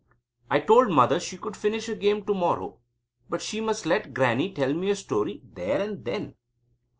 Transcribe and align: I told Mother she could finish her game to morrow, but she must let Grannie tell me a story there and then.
I 0.49 0.59
told 0.59 0.89
Mother 0.89 1.19
she 1.19 1.37
could 1.37 1.55
finish 1.55 1.85
her 1.85 1.93
game 1.93 2.25
to 2.25 2.33
morrow, 2.33 2.79
but 3.29 3.39
she 3.39 3.61
must 3.61 3.85
let 3.85 4.15
Grannie 4.15 4.51
tell 4.51 4.73
me 4.73 4.89
a 4.89 4.95
story 4.95 5.43
there 5.53 5.79
and 5.79 6.03
then. 6.03 6.33